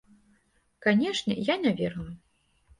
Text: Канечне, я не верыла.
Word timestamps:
Канечне, 0.85 1.33
я 1.53 1.59
не 1.69 1.77
верыла. 1.83 2.13